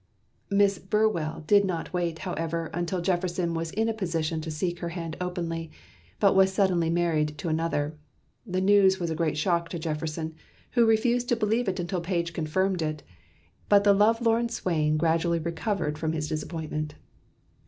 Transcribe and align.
Miss 0.49 0.79
Burwell 0.79 1.43
did 1.45 1.63
not 1.63 1.93
wait, 1.93 2.17
however, 2.25 2.71
until 2.73 3.01
Jefferson 3.03 3.53
was 3.53 3.69
in 3.69 3.87
a 3.87 3.93
position 3.93 4.41
to 4.41 4.49
seek 4.49 4.79
her 4.79 4.89
hand 4.89 5.15
openly, 5.21 5.69
but 6.19 6.35
was 6.35 6.51
suddenly 6.51 6.89
married 6.89 7.37
to 7.37 7.49
another. 7.49 7.95
The 8.43 8.61
news 8.61 8.99
was 8.99 9.11
a 9.11 9.15
great 9.15 9.37
shock 9.37 9.69
to 9.69 9.77
Jefferson, 9.77 10.33
who 10.71 10.87
refused 10.87 11.29
to 11.29 11.35
believe 11.35 11.67
it 11.67 11.79
until 11.79 12.01
Page 12.01 12.33
confirmed 12.33 12.81
it; 12.81 13.03
but 13.69 13.83
the 13.83 13.93
love 13.93 14.23
lorn 14.25 14.49
swain 14.49 14.97
gradually 14.97 15.37
recovered 15.37 15.99
from 15.99 16.13
his 16.13 16.27
disappointment. 16.27 16.95